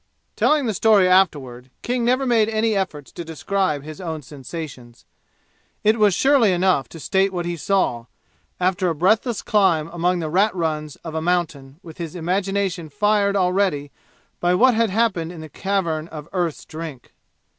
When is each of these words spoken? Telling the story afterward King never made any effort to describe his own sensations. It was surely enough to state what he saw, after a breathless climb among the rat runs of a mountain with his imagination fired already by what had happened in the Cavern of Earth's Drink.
Telling 0.35 0.65
the 0.65 0.73
story 0.73 1.07
afterward 1.07 1.69
King 1.83 2.03
never 2.03 2.25
made 2.25 2.49
any 2.49 2.75
effort 2.75 3.05
to 3.05 3.23
describe 3.23 3.83
his 3.83 4.01
own 4.01 4.23
sensations. 4.23 5.05
It 5.83 5.99
was 5.99 6.15
surely 6.15 6.51
enough 6.53 6.89
to 6.89 6.99
state 6.99 7.31
what 7.31 7.45
he 7.45 7.55
saw, 7.55 8.07
after 8.59 8.89
a 8.89 8.95
breathless 8.95 9.43
climb 9.43 9.89
among 9.89 10.17
the 10.17 10.27
rat 10.31 10.55
runs 10.55 10.95
of 11.05 11.13
a 11.13 11.21
mountain 11.21 11.79
with 11.83 11.99
his 11.99 12.15
imagination 12.15 12.89
fired 12.89 13.35
already 13.35 13.91
by 14.39 14.55
what 14.55 14.73
had 14.73 14.89
happened 14.89 15.31
in 15.31 15.41
the 15.41 15.49
Cavern 15.49 16.07
of 16.07 16.27
Earth's 16.33 16.65
Drink. 16.65 17.13